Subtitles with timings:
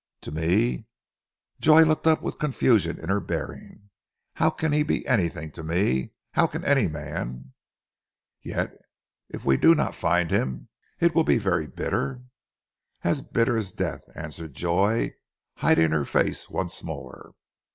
[0.21, 0.87] "To me,"
[1.59, 3.91] Joy looked up with confusion in her bearing.
[4.33, 6.13] "How can he be anything to me?
[6.31, 7.53] How can any man"
[8.41, 8.75] "Yet
[9.29, 10.69] if we do not find him,
[10.99, 12.23] it will be very bitter?"
[13.03, 15.13] "As bitter as death!" answered Joy,
[15.57, 17.33] hiding her face once more.